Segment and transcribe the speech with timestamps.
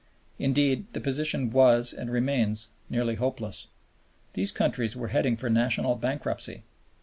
[0.39, 3.67] Indeed, the position was and remains nearly hopeless.
[4.33, 6.63] These countries were heading for national bankruptcy.